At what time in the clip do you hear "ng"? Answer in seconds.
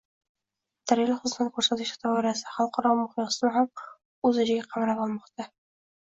5.51-5.55